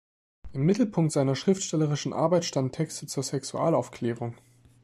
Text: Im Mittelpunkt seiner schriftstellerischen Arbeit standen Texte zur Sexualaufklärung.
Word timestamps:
Im 0.51 0.65
Mittelpunkt 0.65 1.11
seiner 1.11 1.35
schriftstellerischen 1.35 2.11
Arbeit 2.11 2.43
standen 2.43 2.71
Texte 2.71 3.05
zur 3.05 3.21
Sexualaufklärung. 3.21 4.33